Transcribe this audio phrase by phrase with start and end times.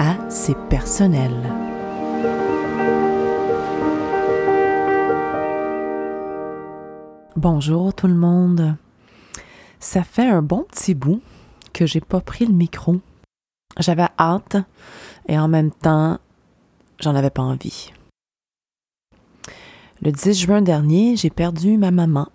[0.00, 1.30] à C'est personnel.
[7.36, 8.76] Bonjour tout le monde.
[9.78, 11.20] Ça fait un bon petit bout
[11.74, 12.96] que j'ai pas pris le micro.
[13.78, 14.56] J'avais hâte
[15.28, 16.18] et en même temps,
[16.98, 17.92] j'en avais pas envie.
[20.00, 22.28] Le 10 juin dernier, j'ai perdu ma maman.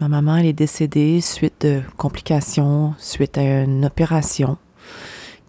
[0.00, 4.56] Ma maman, elle est décédée suite de complications, suite à une opération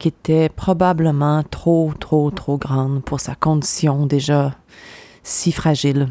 [0.01, 4.55] qui était probablement trop, trop, trop grande pour sa condition déjà
[5.21, 6.09] si fragile.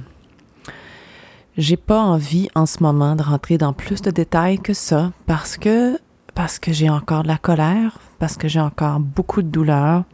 [1.56, 5.56] J'ai pas envie en ce moment de rentrer dans plus de détails que ça parce
[5.56, 5.98] que
[6.36, 10.04] parce que j'ai encore de la colère, parce que j'ai encore beaucoup de douleur,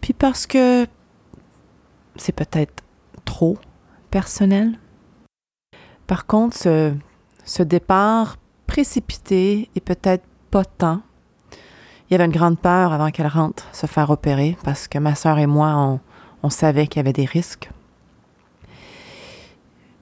[0.00, 0.86] puis parce que
[2.16, 2.82] c'est peut-être
[3.26, 3.58] trop
[4.10, 4.78] personnel.
[6.06, 6.94] Par contre, ce,
[7.44, 11.02] ce départ précipité et peut-être pas tant
[12.10, 15.14] il y avait une grande peur avant qu'elle rentre se faire opérer parce que ma
[15.14, 16.00] sœur et moi,
[16.42, 17.70] on, savait qu'il y avait des risques.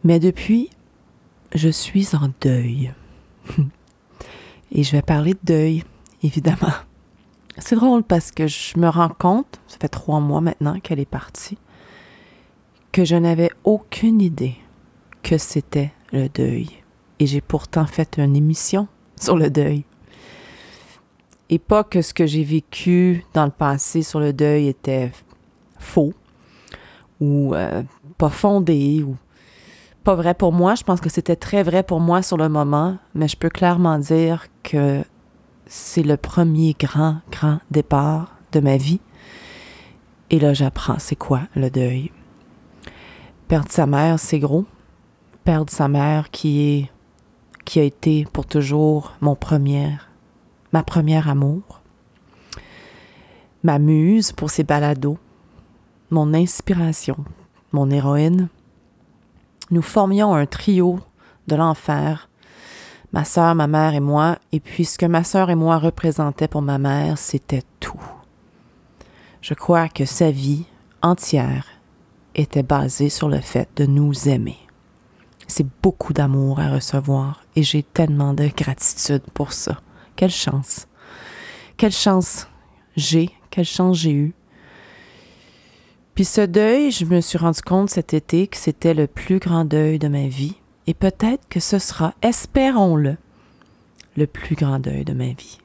[0.04, 0.70] Mais depuis,
[1.54, 2.94] je suis en deuil.
[4.72, 5.84] et je vais parler de deuil,
[6.22, 6.72] évidemment.
[7.58, 11.04] C'est drôle parce que je me rends compte, ça fait trois mois maintenant qu'elle est
[11.04, 11.58] partie,
[12.90, 14.56] que je n'avais aucune idée
[15.22, 16.70] que c'était le deuil.
[17.18, 18.88] Et j'ai pourtant fait une émission
[19.20, 19.84] sur le deuil
[21.50, 25.12] et pas que ce que j'ai vécu dans le passé sur le deuil était
[25.78, 26.12] faux
[27.20, 27.82] ou euh,
[28.18, 29.16] pas fondé ou
[30.04, 30.74] pas vrai pour moi.
[30.74, 33.98] Je pense que c'était très vrai pour moi sur le moment, mais je peux clairement
[33.98, 35.02] dire que
[35.66, 39.00] c'est le premier grand, grand départ de ma vie.
[40.30, 42.10] Et là, j'apprends c'est quoi le deuil.
[43.48, 44.66] Perdre sa mère, c'est gros.
[45.44, 46.90] Perdre sa mère qui est
[47.64, 49.90] qui a été pour toujours mon premier
[50.72, 51.80] ma première amour,
[53.62, 55.18] ma muse pour ses balados,
[56.10, 57.16] mon inspiration,
[57.72, 58.48] mon héroïne.
[59.70, 61.00] Nous formions un trio
[61.46, 62.28] de l'enfer,
[63.12, 66.48] ma sœur, ma mère et moi, et puis ce que ma sœur et moi représentaient
[66.48, 68.00] pour ma mère, c'était tout.
[69.40, 70.64] Je crois que sa vie
[71.02, 71.66] entière
[72.34, 74.58] était basée sur le fait de nous aimer.
[75.46, 79.80] C'est beaucoup d'amour à recevoir et j'ai tellement de gratitude pour ça.
[80.18, 80.88] Quelle chance.
[81.76, 82.48] Quelle chance
[82.96, 84.34] j'ai, quelle chance j'ai eue.
[86.16, 89.64] Puis ce deuil, je me suis rendu compte cet été que c'était le plus grand
[89.64, 90.56] deuil de ma vie.
[90.88, 93.16] Et peut-être que ce sera, espérons-le,
[94.16, 95.58] le plus grand deuil de ma vie.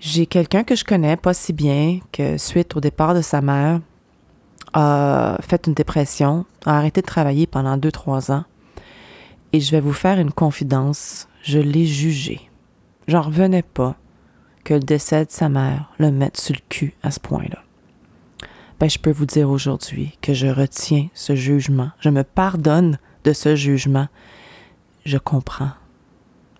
[0.00, 3.82] J'ai quelqu'un que je connais pas si bien que suite au départ de sa mère,
[4.72, 8.44] a fait une dépression, a arrêté de travailler pendant deux, trois ans.
[9.52, 12.40] Et je vais vous faire une confidence je l'ai jugé.
[13.06, 13.96] J'en revenais pas
[14.64, 17.62] que le décès de sa mère le mette sur le cul à ce point-là.
[18.80, 21.90] Ben, je peux vous dire aujourd'hui que je retiens ce jugement.
[22.00, 24.08] Je me pardonne de ce jugement.
[25.04, 25.70] Je comprends.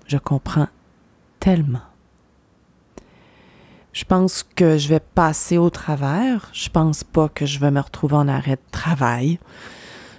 [0.07, 0.69] Je comprends
[1.41, 1.83] tellement.
[3.93, 6.49] Je pense que je vais passer au travers.
[6.53, 9.41] Je pense pas que je vais me retrouver en arrêt de travail.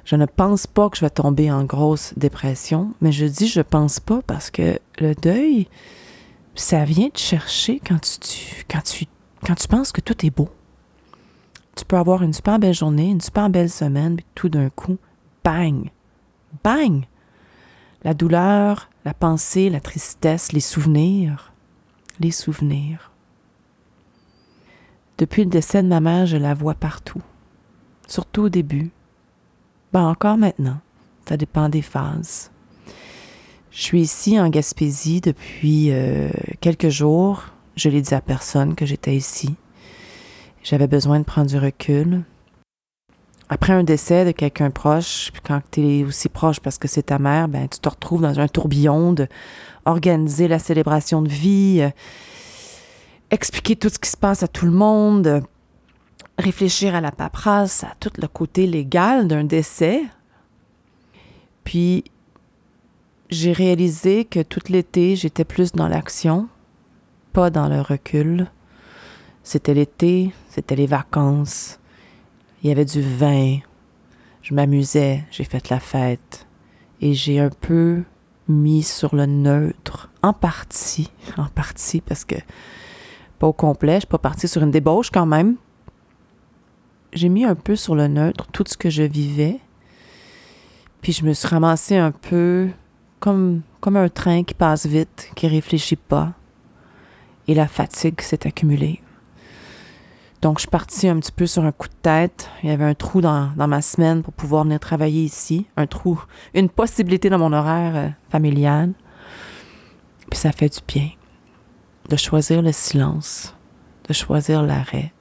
[0.07, 3.59] Je ne pense pas que je vais tomber en grosse dépression, mais je dis je
[3.59, 5.67] pense pas parce que le deuil,
[6.55, 9.05] ça vient te chercher quand tu, quand tu,
[9.45, 10.47] quand tu penses que tout est beau.
[11.75, 14.97] Tu peux avoir une super belle journée, une super belle semaine, puis tout d'un coup,
[15.43, 15.91] bang,
[16.63, 17.03] bang,
[18.05, 21.51] la douleur, la pensée, la tristesse, les souvenirs,
[22.21, 23.11] les souvenirs.
[25.17, 27.21] Depuis le décès de ma mère, je la vois partout,
[28.07, 28.93] surtout au début.
[29.93, 30.79] Ben encore maintenant,
[31.27, 32.51] ça dépend des phases.
[33.71, 36.29] Je suis ici en Gaspésie depuis euh,
[36.61, 37.43] quelques jours.
[37.75, 39.55] Je l'ai dit à personne que j'étais ici.
[40.63, 42.23] J'avais besoin de prendre du recul.
[43.49, 47.03] Après un décès de quelqu'un proche, puis quand tu es aussi proche parce que c'est
[47.03, 49.27] ta mère, ben tu te retrouves dans un tourbillon de
[49.85, 51.89] organiser la célébration de vie, euh,
[53.31, 55.43] expliquer tout ce qui se passe à tout le monde,
[56.37, 60.03] réfléchir à la paperasse, à tout le côté légal d'un décès.
[61.63, 62.03] Puis,
[63.29, 66.47] j'ai réalisé que tout l'été, j'étais plus dans l'action,
[67.33, 68.47] pas dans le recul.
[69.43, 71.79] C'était l'été, c'était les vacances,
[72.63, 73.59] il y avait du vin,
[74.41, 76.47] je m'amusais, j'ai fait la fête
[77.01, 78.03] et j'ai un peu
[78.47, 82.35] mis sur le neutre, en partie, en partie parce que
[83.39, 85.57] pas au complet, je suis pas partie sur une débauche quand même.
[87.13, 89.59] J'ai mis un peu sur le neutre tout ce que je vivais,
[91.01, 92.69] puis je me suis ramassée un peu
[93.19, 96.33] comme, un train qui passe vite, qui réfléchit pas,
[97.47, 99.01] et la fatigue s'est accumulée.
[100.41, 102.51] Donc, je suis partie un petit peu sur un coup de tête.
[102.61, 105.65] Il y avait un trou dans, ma semaine pour pouvoir venir travailler ici.
[105.77, 106.21] Un trou,
[106.53, 108.93] une possibilité dans mon horaire euh, familial.
[110.29, 111.09] Puis ça fait du bien
[112.09, 113.55] de choisir le silence,
[114.07, 115.11] de choisir l'arrêt,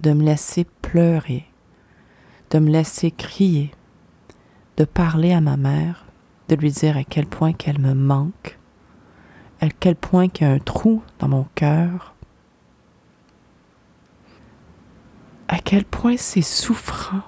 [0.00, 1.46] de me laisser pleurer,
[2.50, 3.70] de me laisser crier,
[4.76, 6.06] de parler à ma mère,
[6.48, 8.58] de lui dire à quel point qu'elle me manque,
[9.60, 12.14] à quel point qu'il y a un trou dans mon cœur,
[15.48, 17.22] à quel point c'est souffrant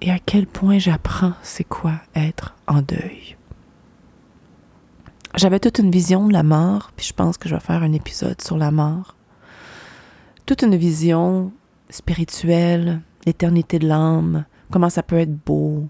[0.00, 3.36] et à quel point j'apprends c'est quoi être en deuil.
[5.34, 7.92] J'avais toute une vision de la mort, puis je pense que je vais faire un
[7.92, 9.16] épisode sur la mort.
[10.44, 11.52] Toute une vision
[11.88, 15.88] spirituelle, l'éternité de l'âme, comment ça peut être beau,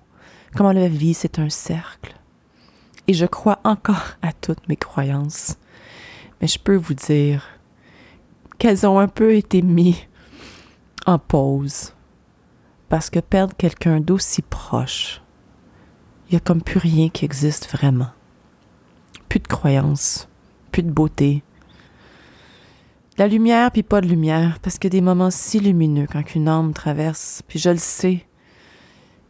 [0.55, 2.15] comment la vie c'est un cercle.
[3.09, 5.56] Et je crois encore à toutes mes croyances.
[6.41, 7.45] Mais je peux vous dire
[8.59, 9.97] qu'elles ont un peu été mises
[11.05, 11.95] en pause.
[12.88, 15.21] Parce que perdre quelqu'un d'aussi proche,
[16.29, 18.11] il n'y a comme plus rien qui existe vraiment.
[19.32, 20.29] Plus de croyances,
[20.73, 21.43] plus de beauté.
[23.17, 26.75] La lumière, puis pas de lumière, parce a des moments si lumineux quand une âme
[26.75, 28.26] traverse, puis je le sais,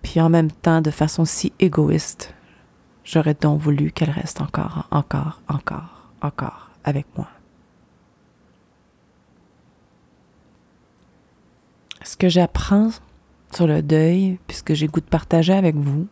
[0.03, 2.35] puis en même temps de façon si égoïste,
[3.05, 7.29] j'aurais donc voulu qu'elle reste encore, encore, encore, encore avec moi.
[12.03, 12.89] ce que j'apprends
[13.55, 16.09] sur le deuil, puisque j'ai goût de partager avec vous,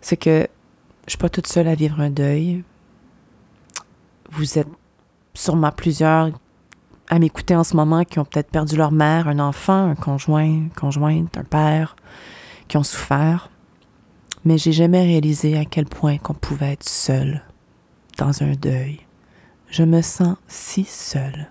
[0.00, 0.48] c'est que
[1.06, 2.64] je suis pas toute seule à vivre un deuil.
[4.32, 4.68] Vous êtes
[5.34, 6.30] sûrement plusieurs
[7.08, 10.68] à m'écouter en ce moment qui ont peut-être perdu leur mère, un enfant, un conjoint,
[10.74, 11.94] conjointe, un père,
[12.66, 13.50] qui ont souffert.
[14.44, 17.42] Mais j'ai jamais réalisé à quel point qu'on pouvait être seul
[18.18, 19.00] dans un deuil.
[19.68, 21.48] Je me sens si seule.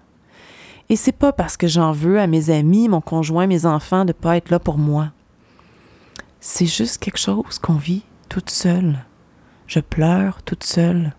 [0.90, 4.13] Et c'est pas parce que j'en veux à mes amis, mon conjoint, mes enfants de
[4.13, 5.12] pas être là pour moi.
[6.40, 9.00] C'est juste quelque chose qu'on vit toute seule.
[9.68, 11.14] Je pleure toute seule.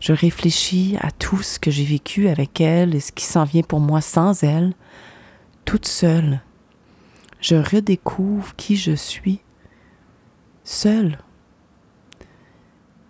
[0.00, 3.62] Je réfléchis à tout ce que j'ai vécu avec elle et ce qui s'en vient
[3.62, 4.74] pour moi sans elle,
[5.64, 6.40] toute seule.
[7.40, 9.40] Je redécouvre qui je suis,
[10.64, 11.18] seule.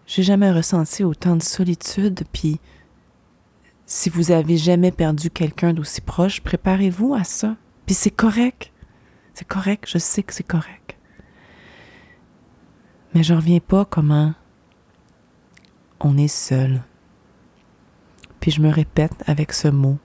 [0.06, 2.60] J'ai jamais ressenti autant de solitude, puis
[3.86, 7.56] si vous avez jamais perdu quelqu'un d'aussi proche, préparez-vous à ça.
[7.86, 8.70] Puis c'est correct.
[9.34, 10.81] C'est correct, je sais que c'est correct.
[13.14, 14.32] Mais je reviens pas comment
[16.00, 16.82] on est seul.
[18.40, 19.98] Puis je me répète avec ce mot,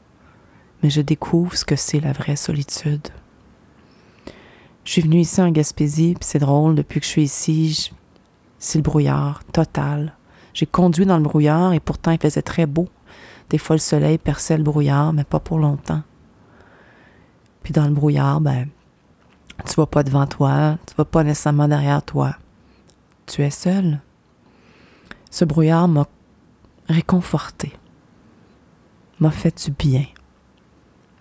[0.83, 3.07] mais je découvre ce que c'est la vraie solitude.
[4.83, 7.91] Je suis venue ici en Gaspésie, puis c'est drôle, depuis que je suis ici,
[8.59, 10.13] c'est le brouillard total.
[10.53, 12.87] J'ai conduit dans le brouillard et pourtant il faisait très beau.
[13.49, 16.03] Des fois, le soleil perçait le brouillard, mais pas pour longtemps.
[17.63, 18.67] Puis dans le brouillard, ben,
[19.65, 22.35] tu vois pas devant toi, tu vas pas nécessairement derrière toi.
[23.27, 23.99] Tu es seul.
[25.29, 26.07] Ce brouillard m'a
[26.87, 27.73] réconforté,
[29.19, 30.05] m'a fait du bien.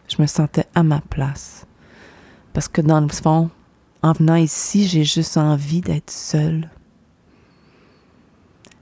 [0.08, 1.66] Je me sentais à ma place.
[2.52, 3.50] Parce que dans le fond,
[4.02, 6.70] en venant ici, j'ai juste envie d'être seule.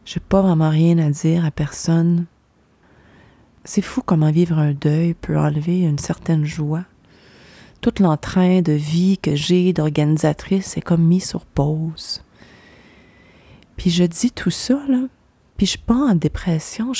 [0.05, 2.27] J'ai pas vraiment rien à dire à personne.
[3.65, 6.85] C'est fou comment vivre un deuil peut enlever une certaine joie.
[7.81, 12.24] Tout l'entrain de vie que j'ai d'organisatrice est comme mis sur pause.
[13.77, 15.03] Puis je dis tout ça, là,
[15.57, 16.93] puis je suis pas en dépression,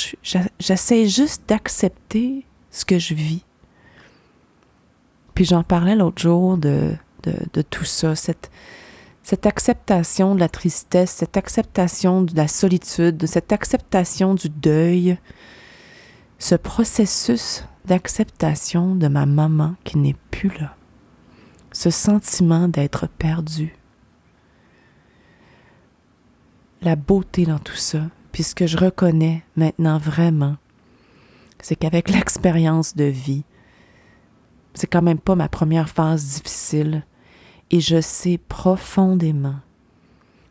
[0.59, 3.43] j'essaie juste d'accepter ce que je vis.
[5.33, 8.49] Puis j'en parlais l'autre jour de, de, de, tout ça, cette,
[9.23, 15.17] cette acceptation de la tristesse, cette acceptation de la solitude, cette acceptation du deuil,
[16.39, 20.75] ce processus d'acceptation de ma maman qui n'est plus là,
[21.73, 23.75] ce sentiment d'être perdu,
[26.85, 30.55] la beauté dans tout ça, puisque je reconnais maintenant vraiment,
[31.59, 33.43] c'est qu'avec l'expérience de vie,
[34.75, 37.03] c'est quand même pas ma première phase difficile,
[37.71, 39.55] et je sais profondément,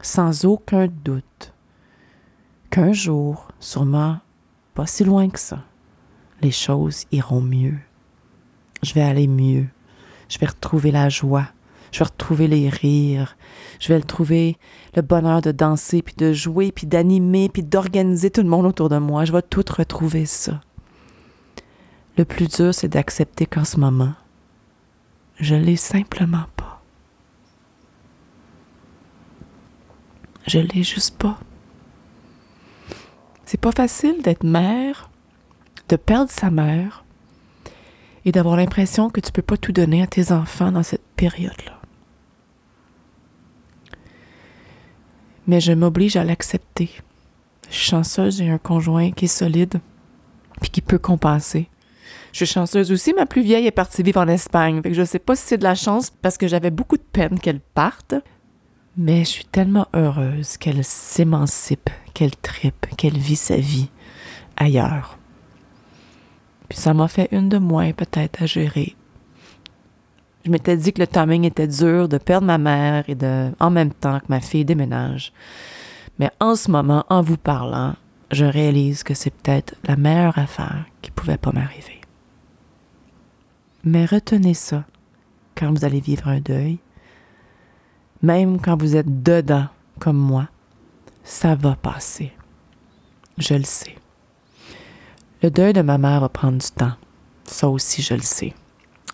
[0.03, 1.53] sans aucun doute,
[2.69, 4.19] qu'un jour, sûrement
[4.75, 5.62] pas si loin que ça.
[6.43, 7.79] Les choses iront mieux.
[8.83, 9.69] Je vais aller mieux.
[10.29, 11.47] Je vais retrouver la joie.
[11.93, 13.37] Je vais retrouver les rires.
[13.80, 14.56] Je vais retrouver
[14.94, 18.88] le bonheur de danser, puis de jouer, puis d'animer, puis d'organiser tout le monde autour
[18.88, 19.25] de moi.
[19.25, 20.61] Je vais tout retrouver ça.
[22.16, 24.14] Le plus dur, c'est d'accepter qu'en ce moment,
[25.38, 26.80] je l'ai simplement pas.
[30.46, 31.38] Je l'ai juste pas.
[33.44, 35.11] C'est pas facile d'être mère,
[35.88, 37.04] de perdre sa mère
[38.25, 41.74] et d'avoir l'impression que tu peux pas tout donner à tes enfants dans cette période-là.
[45.46, 46.90] Mais je m'oblige à l'accepter.
[47.70, 49.80] Je suis chanceuse, j'ai un conjoint qui est solide
[50.60, 51.68] puis qui peut compenser.
[52.32, 54.82] Je suis chanceuse aussi, ma plus vieille est partie vivre en Espagne.
[54.82, 57.02] Fait que je sais pas si c'est de la chance parce que j'avais beaucoup de
[57.02, 58.14] peine qu'elle parte.
[58.96, 63.88] Mais je suis tellement heureuse qu'elle s'émancipe, qu'elle tripe, qu'elle vit sa vie
[64.56, 65.18] ailleurs.
[66.68, 68.96] Puis ça m'a fait une de moins peut-être à gérer.
[70.44, 73.70] Je m'étais dit que le timing était dur de perdre ma mère et de, en
[73.70, 75.32] même temps que ma fille déménage.
[76.18, 77.94] Mais en ce moment, en vous parlant,
[78.30, 82.00] je réalise que c'est peut-être la meilleure affaire qui pouvait pas m'arriver.
[83.84, 84.84] Mais retenez ça
[85.54, 86.78] quand vous allez vivre un deuil.
[88.22, 89.66] Même quand vous êtes dedans,
[89.98, 90.48] comme moi,
[91.22, 92.32] ça va passer.
[93.38, 93.96] Je le sais.
[95.42, 96.94] Le deuil de ma mère va prendre du temps.
[97.44, 98.54] Ça aussi, je le sais.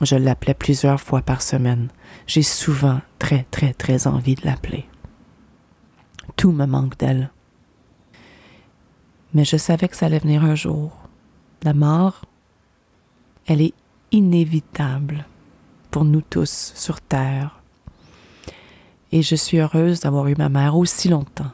[0.01, 1.89] Je l'appelais plusieurs fois par semaine.
[2.27, 4.87] J'ai souvent très, très, très envie de l'appeler.
[6.37, 7.31] Tout me manque d'elle.
[9.35, 10.97] Mais je savais que ça allait venir un jour.
[11.63, 12.25] La mort,
[13.47, 13.75] elle est
[14.11, 15.27] inévitable
[15.91, 17.61] pour nous tous sur Terre.
[19.13, 21.51] Et je suis heureuse d'avoir eu ma mère aussi longtemps,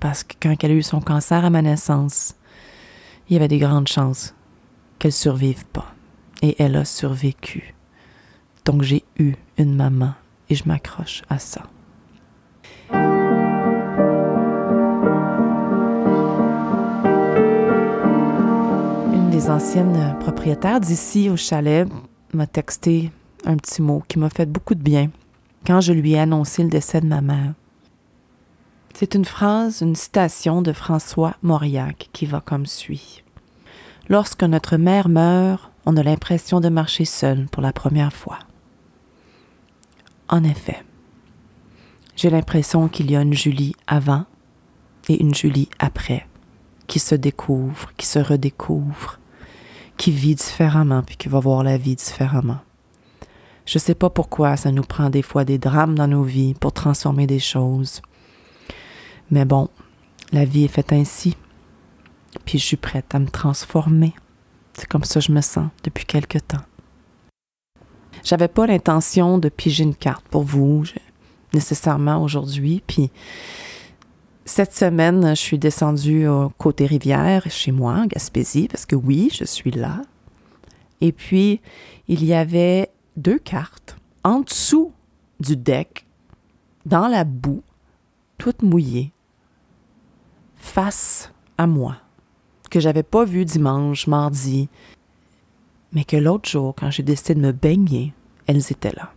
[0.00, 2.34] parce que quand elle a eu son cancer à ma naissance,
[3.28, 4.34] il y avait des grandes chances
[4.98, 5.92] qu'elle survive pas.
[6.40, 7.73] Et elle a survécu.
[8.64, 10.14] Donc j'ai eu une maman
[10.48, 11.62] et je m'accroche à ça.
[19.44, 21.88] les anciennes propriétaires d'ici au chalet
[22.32, 23.10] m'a texté
[23.44, 25.10] un petit mot qui m'a fait beaucoup de bien
[25.66, 27.52] quand je lui ai annoncé le décès de ma mère.
[28.94, 33.24] C'est une phrase, une citation de François Mauriac qui va comme suit.
[34.08, 38.38] Lorsque notre mère meurt, on a l'impression de marcher seul pour la première fois.
[40.28, 40.82] En effet,
[42.16, 44.24] j'ai l'impression qu'il y a une Julie avant
[45.08, 46.26] et une Julie après,
[46.86, 49.18] qui se découvre, qui se redécouvre,
[49.96, 52.60] qui vit différemment puis qui va voir la vie différemment.
[53.66, 56.72] Je sais pas pourquoi ça nous prend des fois des drames dans nos vies pour
[56.72, 58.02] transformer des choses.
[59.30, 59.68] Mais bon,
[60.32, 61.36] la vie est faite ainsi.
[62.44, 64.14] Puis je suis prête à me transformer.
[64.74, 66.64] C'est comme ça que je me sens depuis quelque temps.
[68.24, 70.84] J'avais pas l'intention de piger une carte pour vous
[71.52, 72.82] nécessairement aujourd'hui.
[72.86, 73.10] Puis
[74.44, 79.30] cette semaine, je suis descendue au côté rivière, chez moi, en Gaspésie, parce que oui,
[79.32, 80.02] je suis là.
[81.00, 81.60] Et puis,
[82.08, 84.92] il y avait deux cartes en dessous
[85.40, 86.06] du deck,
[86.86, 87.62] dans la boue,
[88.38, 89.12] toutes mouillées,
[90.56, 91.96] face à moi,
[92.70, 94.68] que j'avais pas vu dimanche, mardi,
[95.94, 98.12] mais que l'autre jour, quand j'ai décidé de me baigner,
[98.46, 99.12] elles étaient là.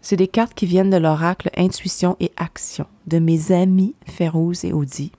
[0.00, 4.72] C'est des cartes qui viennent de l'oracle Intuition et Action de mes amis Férouz et
[4.72, 5.12] Audi.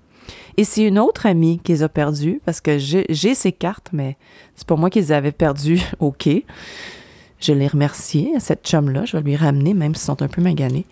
[0.58, 4.18] Et c'est une autre amie qui les a perdues parce que j'ai ces cartes, mais
[4.56, 6.30] c'est pas moi qui les avais perdues OK.
[7.40, 9.06] Je l'ai remerciée, cette chum-là.
[9.06, 10.86] Je vais lui ramener, même s'ils sont un peu maganés.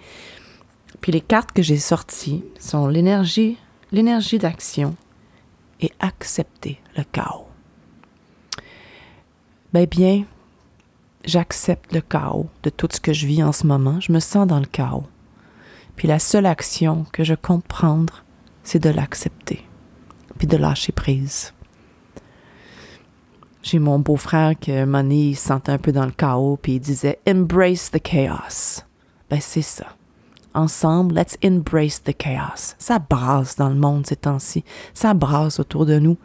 [1.02, 3.58] Puis les cartes que j'ai sorties sont l'énergie,
[3.92, 4.96] l'énergie d'action
[5.82, 7.47] et accepter le chaos.
[9.74, 10.24] Ben bien,
[11.26, 14.00] j'accepte le chaos de tout ce que je vis en ce moment.
[14.00, 15.06] Je me sens dans le chaos.
[15.96, 18.24] Puis la seule action que je compte prendre,
[18.64, 19.66] c'est de l'accepter,
[20.38, 21.54] puis de lâcher prise.
[23.64, 27.92] J'ai mon beau-frère que Money sentait un peu dans le chaos, puis il disait Embrace
[27.92, 28.84] the chaos.
[29.30, 29.88] Ben c'est ça.
[30.54, 32.76] Ensemble, let's embrace the chaos.
[32.80, 34.64] Ça brasse dans le monde ces temps-ci.
[34.94, 36.18] Ça brasse autour de nous.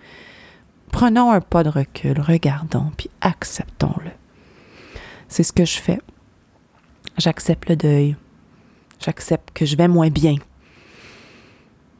[0.93, 4.13] Prenons un pas de recul, regardons, puis acceptons-le.
[5.27, 5.99] C'est ce que je fais.
[7.19, 8.17] J'accepte le deuil.
[9.01, 10.37] J'accepte que je vais moins bien.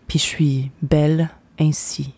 [0.07, 2.15] Puis je suis belle ainsi.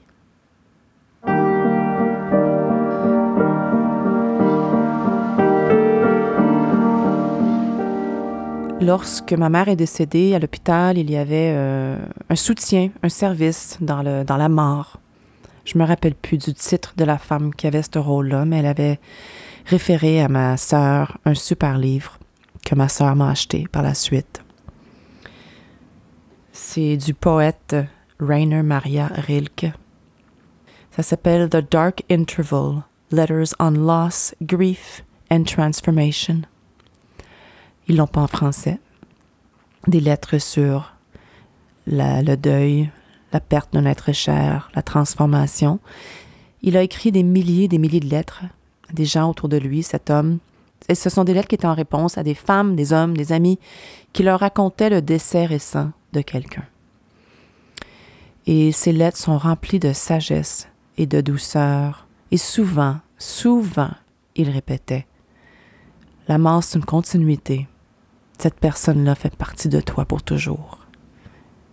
[8.81, 11.97] Lorsque ma mère est décédée à l'hôpital, il y avait euh,
[12.29, 14.99] un soutien, un service dans, la mort.
[15.65, 18.67] Je me rappelle plus du titre de la femme qui avait ce rôle-là, mais elle
[18.67, 19.01] avait
[19.67, 22.19] référé à ma sœur un super livre
[22.65, 24.43] que ma sœur m'a acheté par la suite.
[26.53, 27.77] C'est du poète
[28.21, 29.73] Rainer Maria Rilke.
[30.91, 36.43] Ça s'appelle The Dark Interval, Letters on Loss, Grief and Transformation.
[37.89, 38.79] Ils l'ont pas en français.
[39.87, 40.95] Des lettres sur
[41.87, 42.91] le deuil,
[43.35, 45.81] la perte d'un être cher, la transformation.
[46.63, 48.45] Il a écrit des milliers et des milliers de lettres
[48.89, 50.39] à des gens autour de lui, cet homme.
[50.89, 53.33] Et ce sont des lettres qui étaient en réponse à des femmes, des hommes, des
[53.33, 53.59] amis,
[54.13, 56.65] qui leur racontaient le décès récent de quelqu'un.
[58.47, 62.07] Et ces lettres sont remplies de sagesse et de douceur.
[62.31, 63.91] Et souvent, souvent,
[64.37, 65.07] il répétait,
[66.29, 67.67] La mort, c'est une continuité.
[68.39, 70.84] Cette personne-là fait partie de toi pour toujours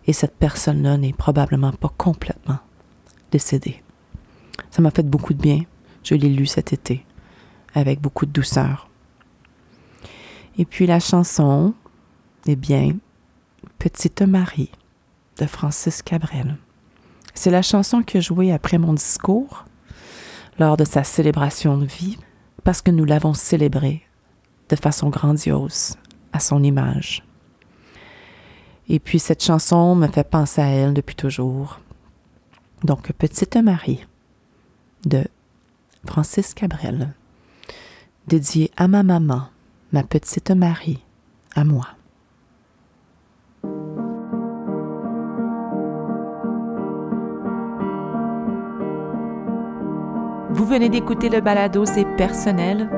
[0.08, 2.60] et cette personne-là n'est probablement pas complètement
[3.32, 3.82] décédée.
[4.70, 5.62] Ça m'a fait beaucoup de bien.
[6.04, 7.06] Je l'ai lu cet été
[7.74, 8.90] avec beaucoup de douceur.
[10.58, 11.74] Et puis la chanson,
[12.46, 12.96] eh bien,
[13.80, 14.72] Petite Marie
[15.38, 16.58] de Francis Cabrel.
[17.34, 19.66] C'est la chanson que jouée après mon discours
[20.60, 22.18] lors de sa célébration de vie
[22.64, 24.04] parce que nous l'avons célébrée
[24.70, 25.96] de façon grandiose
[26.34, 27.24] à son image.
[28.90, 31.80] Et puis cette chanson me fait penser à elle depuis toujours.
[32.84, 34.06] Donc Petite Marie
[35.06, 35.24] de
[36.06, 37.14] Francis Cabrel,
[38.28, 39.44] dédié à ma maman,
[39.92, 41.04] ma petite Marie,
[41.56, 41.88] à moi.
[50.54, 52.90] Vous venez d'écouter le balado C'est personnel,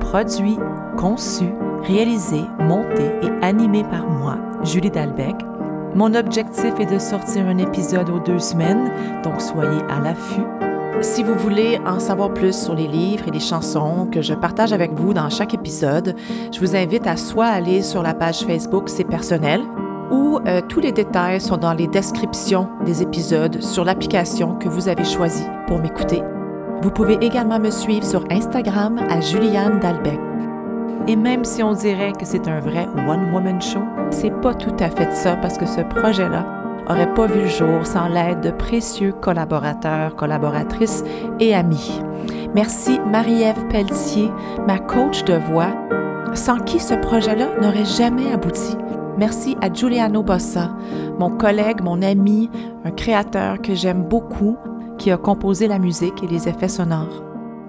[0.00, 0.56] produit,
[0.96, 1.46] conçu,
[1.82, 5.36] réalisé, monté et animé par moi, Julie Dalbec.
[5.94, 8.90] Mon objectif est de sortir un épisode aux deux semaines,
[9.22, 10.46] donc soyez à l'affût.
[11.00, 14.72] Si vous voulez en savoir plus sur les livres et les chansons que je partage
[14.72, 16.14] avec vous dans chaque épisode,
[16.52, 19.60] je vous invite à soit aller sur la page Facebook C'est personnel
[20.10, 24.88] ou euh, tous les détails sont dans les descriptions des épisodes sur l'application que vous
[24.88, 26.22] avez choisie pour m'écouter.
[26.82, 30.31] Vous pouvez également me suivre sur Instagram à Juliane Dalbec.
[31.08, 34.88] Et même si on dirait que c'est un vrai one-woman show, c'est pas tout à
[34.88, 36.46] fait ça parce que ce projet-là
[36.88, 41.04] aurait pas vu le jour sans l'aide de précieux collaborateurs, collaboratrices
[41.40, 42.00] et amis.
[42.54, 44.30] Merci Marie-Ève Pelletier,
[44.66, 45.72] ma coach de voix,
[46.34, 48.76] sans qui ce projet-là n'aurait jamais abouti.
[49.18, 50.70] Merci à Giuliano Bossa,
[51.18, 52.48] mon collègue, mon ami,
[52.84, 54.56] un créateur que j'aime beaucoup,
[54.98, 57.31] qui a composé la musique et les effets sonores.